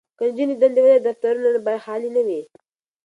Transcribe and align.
که 0.17 0.23
نجونې 0.27 0.55
دندې 0.61 0.81
ولري 0.83 0.99
نو 1.01 1.05
دفترونه 1.07 1.49
به 1.65 1.71
خالي 1.85 2.09
نه 2.15 2.21
وي. 2.27 2.41